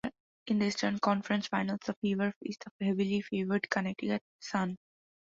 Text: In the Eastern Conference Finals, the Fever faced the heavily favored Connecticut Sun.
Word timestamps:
In 0.47 0.57
the 0.57 0.65
Eastern 0.65 0.97
Conference 0.97 1.45
Finals, 1.45 1.81
the 1.85 1.93
Fever 2.01 2.33
faced 2.43 2.65
the 2.79 2.85
heavily 2.87 3.21
favored 3.21 3.69
Connecticut 3.69 4.23
Sun. 4.39 4.79